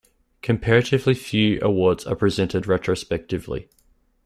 [0.41, 3.69] Comparatively few awards are presented retrospectively.